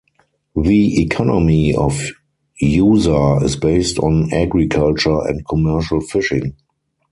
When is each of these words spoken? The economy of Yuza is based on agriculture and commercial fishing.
The 0.55 0.99
economy 1.03 1.75
of 1.75 2.01
Yuza 2.59 3.37
is 3.43 3.55
based 3.55 3.99
on 3.99 4.33
agriculture 4.33 5.21
and 5.27 5.47
commercial 5.47 6.01
fishing. 6.01 6.55